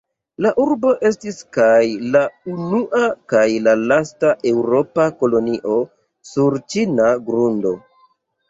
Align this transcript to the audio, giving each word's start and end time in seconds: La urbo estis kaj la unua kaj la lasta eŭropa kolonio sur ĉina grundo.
La 0.43 0.51
urbo 0.61 0.93
estis 1.09 1.35
kaj 1.57 1.83
la 2.15 2.21
unua 2.53 3.03
kaj 3.33 3.43
la 3.67 3.75
lasta 3.91 4.33
eŭropa 4.53 5.07
kolonio 5.21 5.79
sur 6.33 6.59
ĉina 6.75 7.13
grundo. 7.29 7.77